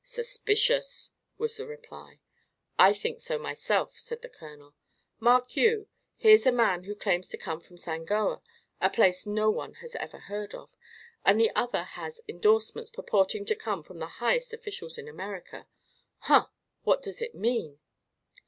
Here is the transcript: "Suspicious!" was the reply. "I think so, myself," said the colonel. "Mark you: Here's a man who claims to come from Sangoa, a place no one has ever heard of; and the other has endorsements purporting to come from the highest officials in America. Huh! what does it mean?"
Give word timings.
"Suspicious!" 0.03 1.11
was 1.37 1.57
the 1.57 1.67
reply. 1.67 2.21
"I 2.79 2.91
think 2.91 3.19
so, 3.21 3.37
myself," 3.37 3.99
said 3.99 4.23
the 4.23 4.29
colonel. 4.29 4.73
"Mark 5.19 5.55
you: 5.55 5.89
Here's 6.17 6.47
a 6.47 6.51
man 6.51 6.85
who 6.85 6.95
claims 6.95 7.27
to 7.27 7.37
come 7.37 7.59
from 7.59 7.77
Sangoa, 7.77 8.41
a 8.81 8.89
place 8.89 9.27
no 9.27 9.51
one 9.51 9.73
has 9.75 9.95
ever 9.97 10.17
heard 10.17 10.55
of; 10.55 10.75
and 11.23 11.39
the 11.39 11.51
other 11.55 11.83
has 11.83 12.19
endorsements 12.27 12.89
purporting 12.89 13.45
to 13.45 13.55
come 13.55 13.83
from 13.83 13.99
the 13.99 14.07
highest 14.17 14.53
officials 14.53 14.97
in 14.97 15.07
America. 15.07 15.67
Huh! 16.21 16.47
what 16.81 17.03
does 17.03 17.21
it 17.21 17.35
mean?" 17.35 17.77